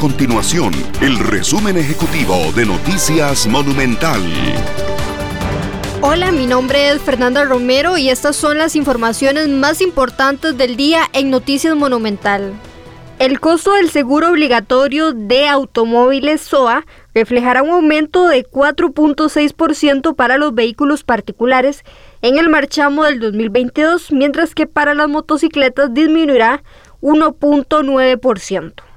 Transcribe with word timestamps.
continuación 0.00 0.72
el 1.02 1.18
resumen 1.18 1.76
ejecutivo 1.76 2.34
de 2.56 2.64
Noticias 2.64 3.46
Monumental. 3.46 4.22
Hola, 6.00 6.32
mi 6.32 6.46
nombre 6.46 6.88
es 6.88 7.02
Fernanda 7.02 7.44
Romero 7.44 7.98
y 7.98 8.08
estas 8.08 8.34
son 8.34 8.56
las 8.56 8.76
informaciones 8.76 9.50
más 9.50 9.82
importantes 9.82 10.56
del 10.56 10.76
día 10.76 11.02
en 11.12 11.28
Noticias 11.28 11.76
Monumental. 11.76 12.54
El 13.18 13.40
costo 13.40 13.74
del 13.74 13.90
seguro 13.90 14.30
obligatorio 14.30 15.12
de 15.12 15.46
automóviles 15.48 16.40
SOA 16.40 16.86
reflejará 17.14 17.62
un 17.62 17.68
aumento 17.68 18.26
de 18.26 18.46
4.6% 18.46 20.16
para 20.16 20.38
los 20.38 20.54
vehículos 20.54 21.04
particulares 21.04 21.84
en 22.22 22.38
el 22.38 22.48
marchamo 22.48 23.04
del 23.04 23.20
2022, 23.20 24.12
mientras 24.12 24.54
que 24.54 24.66
para 24.66 24.94
las 24.94 25.10
motocicletas 25.10 25.92
disminuirá 25.92 26.62
1.9%. 27.02 28.89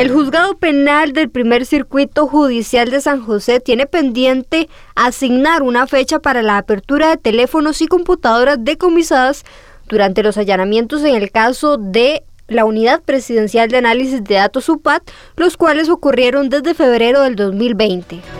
El 0.00 0.10
juzgado 0.10 0.56
penal 0.56 1.12
del 1.12 1.28
primer 1.28 1.66
circuito 1.66 2.26
judicial 2.26 2.88
de 2.88 3.02
San 3.02 3.22
José 3.22 3.60
tiene 3.60 3.84
pendiente 3.84 4.70
asignar 4.94 5.62
una 5.62 5.86
fecha 5.86 6.20
para 6.20 6.40
la 6.40 6.56
apertura 6.56 7.10
de 7.10 7.18
teléfonos 7.18 7.82
y 7.82 7.86
computadoras 7.86 8.56
decomisadas 8.58 9.44
durante 9.90 10.22
los 10.22 10.38
allanamientos 10.38 11.04
en 11.04 11.16
el 11.16 11.30
caso 11.30 11.76
de 11.76 12.22
la 12.48 12.64
Unidad 12.64 13.02
Presidencial 13.02 13.68
de 13.68 13.76
Análisis 13.76 14.24
de 14.24 14.36
Datos 14.36 14.70
UPAT, 14.70 15.02
los 15.36 15.58
cuales 15.58 15.90
ocurrieron 15.90 16.48
desde 16.48 16.72
febrero 16.72 17.20
del 17.20 17.36
2020. 17.36 18.39